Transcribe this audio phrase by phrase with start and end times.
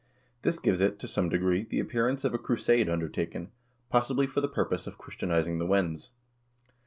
[0.41, 3.51] This gives it, to some degree, the appearance of a crusade undertaken,
[3.91, 6.09] possibly, for the purpose of Christianizing the Wends.